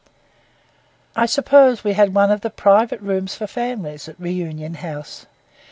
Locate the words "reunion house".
4.19-5.27